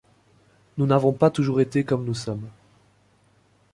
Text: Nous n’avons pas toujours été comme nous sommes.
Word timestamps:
Nous 0.79 0.87
n’avons 0.87 1.13
pas 1.13 1.29
toujours 1.29 1.61
été 1.61 1.83
comme 1.83 2.05
nous 2.05 2.15
sommes. 2.15 2.49